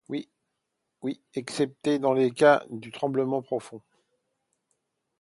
Oui, 0.09 0.31
excepté 1.35 1.99
dans 1.99 2.13
les 2.15 2.31
cas 2.31 2.65
de 2.71 2.89
tremblement 2.89 3.43
profond. 3.43 3.83